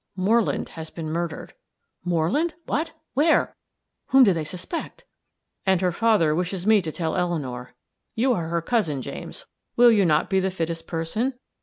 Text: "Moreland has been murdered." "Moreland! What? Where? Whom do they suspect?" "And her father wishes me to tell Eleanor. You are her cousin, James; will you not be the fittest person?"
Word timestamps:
"Moreland 0.15 0.69
has 0.69 0.89
been 0.89 1.11
murdered." 1.11 1.53
"Moreland! 2.03 2.55
What? 2.65 2.93
Where? 3.13 3.55
Whom 4.07 4.23
do 4.23 4.33
they 4.33 4.43
suspect?" 4.43 5.05
"And 5.63 5.79
her 5.81 5.91
father 5.91 6.33
wishes 6.33 6.65
me 6.65 6.81
to 6.81 6.91
tell 6.91 7.15
Eleanor. 7.15 7.75
You 8.15 8.33
are 8.33 8.47
her 8.47 8.63
cousin, 8.63 9.03
James; 9.03 9.45
will 9.75 9.91
you 9.91 10.03
not 10.03 10.27
be 10.27 10.39
the 10.39 10.49
fittest 10.49 10.87
person?" 10.87 11.35